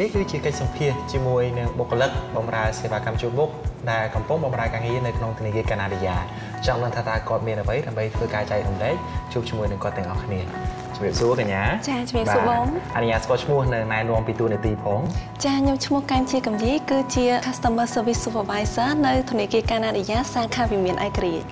[0.00, 3.50] នេះគឺជាកិច្ចសម្ភាសជាមួយនឹងបុគ្គលិកបម្រើសេវាកម្មជួលមុខ
[3.90, 6.16] ដែលកំពុងបម្រើការងារនៅក្នុងធនាគារកាណាឌីយ៉ា
[6.66, 8.96] ចង់ដឹងថាតើគាត់មានអ្វីដើម្បីធ្វើការចែករំលែក
[9.32, 10.40] ជួបជាមួយនឹងគាត់ទាំងអស់គ្នា
[10.94, 15.00] ជំរាបសួរកញ្ញាចាជំរាបសួរបងអនុញ្ញាតស្គាល់ឈ្មោះនៅណែនាំពីទូនាទីផង
[15.44, 21.46] ចាខ្ញុំឈ្មោះកែមជាកំយាយគឺជា Customer Service Supervisor នៅធនាគារកាណាឌីយ៉ាសាខាវិមានឯករាជ្យ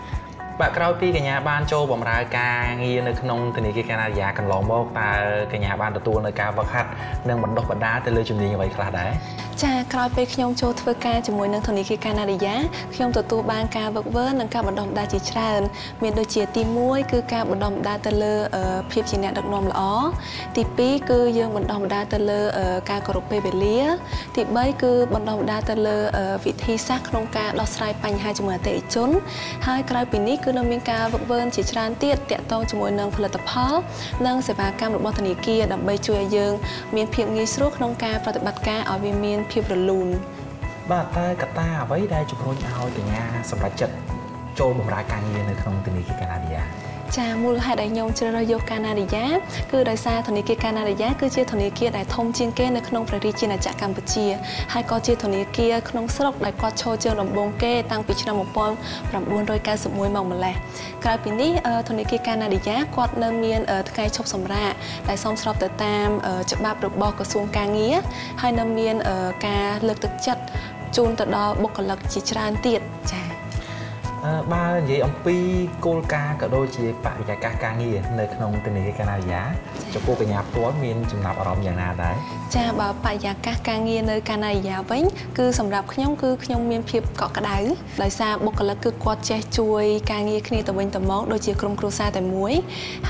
[0.61, 5.11] បាទក្រោយពីកញ្ញាបានចូលបម្រើការងារនៅក្នុងធនាគារកាណាឌីយ៉ាកន្លងមកតើ
[5.53, 6.91] កញ្ញាបានទទួលនៅការវឹកហាត់
[7.29, 9.11] និងបណ្ដុះបណ្ដាលទៅលើជំនាញអ្វីខ្លះដែរ
[9.63, 12.57] ចាក្រោយពេលខ្ញុំចូលធ្វើការជាមួយនឹងធនាគារកាណាឌីយ៉ា
[12.95, 15.61] ខ្ញុំទទួលបានការវឹកវើនិងការបណ្ដុះបណ្ដាលជាច្រើន
[16.03, 19.83] មានដូចជាទី1គឺការបណ្ដុះបណ្ដាលទៅលើអឺភាពជាអ្នកដឹកនាំល្អ
[20.57, 23.81] ទី2គឺយើងបណ្ដុះបណ្ដាលទៅលើអឺការគោរពពេលវេលា
[24.37, 29.11] ទី3គឺបណ្ដុះបណ្ដាលទៅលើអឺវិធីសាស្ត្រក្នុងការដោះស្រាយបញ្ហាជាមួយអតិថិជន
[29.67, 33.75] ហើយក្រៅពីនេះគឺនៅមានការវឹកវើជាច្រើនទៀតតាក់ទងជាមួយនឹងផលិតផល
[34.27, 36.53] និងសេវាកម្មរបស់ធនាគារដើម្បីជួយឲ្យយើង
[36.97, 40.09] មានភាពងាយស្រួលក្នុងការប្រតិបត្តិការឲ្យវាមានភាពរលូន
[40.91, 43.95] បាទតើកត្តាអ្វីដែលជំរុញឲ្យកញ្ញាសម្រេចចិត្ត
[44.59, 46.63] ចូលបម្រើការងារនៅក្នុងធនាគារកាណាឌីយ៉ា
[47.17, 49.27] ចាមូលហេតុដែលខ្ញុំជ្រើសរើសយកកាណាឌីយ៉ា
[49.73, 54.27] គឺដោយសារធនាគារកាណាឌីយ៉ាគឺជាធនាគារដែលធំជាងគេនៅក្នុងព្រះរាជាណាចក្រកម្ពុជា
[54.73, 58.43] ហើយក៏ជាធនាគារក្នុងស្រុកដែលគាត់ឈរជើងដំបូងគេតាំងពីឆ្នាំ1991ម
[60.23, 60.55] កម្លេះ
[61.05, 64.73] ក្រៅពីនេះអឺធនាគារកាណាឌីយ៉ាគាត់នៅមានអឺថ្ងៃឈប់សម្រាក
[65.09, 67.97] ដែលសមស្របទៅតាមអឺច្បាប់របស់ក្រសួងកាងារ
[68.41, 70.43] ហើយនៅមានអឺការលើកទឹកចិត្ត
[70.97, 73.24] ជូនទៅដល់បុគ្គលិកជាច្រើនទៀតចា៎អឺ
[74.53, 75.37] បើនិយាយអំពី
[75.85, 79.43] គោលការណ៍ក៏ដូចជាបរិយាកាសការងារនៅក្នុងធនាគារកាណាឌីយ៉ា
[79.95, 82.17] ចំពោះកញ្ញាផ្ទាល់មានចំណាប់អារម្មណ៍យ៉ាងណាដែរ
[82.57, 85.03] ចាបើបរិយាកាសការងារនៅកាណាឌីយ៉ាវិញ
[85.39, 87.57] គឺសម្រាប់ខ្ញុំគឺខ្ញុំមានភាពកក់ក្ដៅ
[88.03, 92.53] ដោយសារបុគ្គលិកគឺគាត់ចេះជួយការងារគ្នាទៅវិញទៅមកដូចជាក្រុមគ្រួសារតែមួយ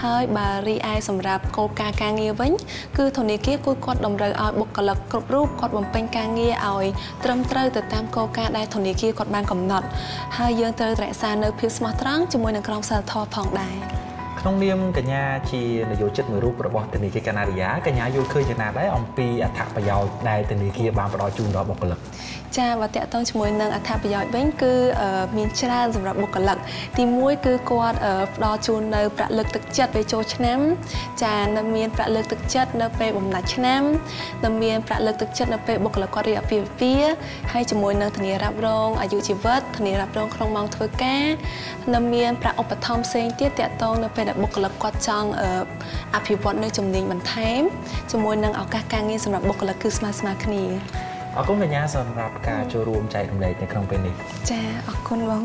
[0.02, 2.52] ហើយបើរីឯសម្រាប់គោលការណ៍ការងារវិញ
[2.98, 6.86] គឺធនាគារគឺគាត់តម្រូវឲ្យបុគ្គលិកគ្រប់រូបគាត់បំពេញការងារឲ្យ
[7.24, 9.86] ត្រឹមត្រូវទៅតាមគោលការណ៍ដែលធនាគារគាត់បានកំណត់
[10.38, 13.93] ហើយយើងត្រូវរក្សានៅភាពស្មោះត្រង់ជាមួយនឹងក្រមសីលធម៌ផងដែរ
[14.46, 15.22] ក្នុងនាមកញ្ញា
[15.52, 21.98] ជានយោជិតមួយរូបរបស់ធនាគារកាណាឌីយ៉ាកញ្ញាយល់ឃើញយ៉ាងណាដែរអំពីអត្ថប្រយោជន៍ដែលធនាគារបានផ្ដល់ជូនដល់បុគ្គលិក
[22.58, 26.58] ចាបើតកតងជាមួយនឹងអត្ថប្រយោជន៍វិញគឺអឺមានច្រើនសម្រាប់បុគ្គលិក
[26.96, 30.58] ទី1គឺគាត់អឺផ្ដល់ជូននៅប្រាក់លើកទឹកចិត្តពេលចូលឆ្នាំ
[31.22, 33.82] ចានៅមានប្រាក់លើកទឹកចិត្តនៅពេលបំណាច់ឆ្នាំ
[34.44, 37.14] នៅមានប្រាក់លើកទឹកចិត្តនៅពេលបុគ្គលិកគាត់រៀបអាពាហ៍ពិពាហ៍
[37.52, 41.26] ហើយជាមួយនឹងធានារ៉ាប់រងអាយុជីវិតធានារ៉ាប់រងក្នុងម៉ោងធ្វើការ
[41.94, 45.50] នៅមានប្រាក់ឧបត្ថម្ភផ្សេងទៀតតកតងនៅពេលដែលបុគ្គលិកគាត់ចង់អឺ
[46.16, 47.62] អភិវឌ្ឍនៅជំនាញបន្ថែម
[48.10, 50.62] ជាមួយនឹងឱកាសការងារសម្រាប់បុគ្គលិកគឺស្មើស្មើគ្នា
[51.36, 54.14] អរគុណកញ្ញាសម្រាប់ការចូលរួមចែករំលែកនៅក្នុងពេលនេះ
[54.50, 55.42] ចាអរគុណបង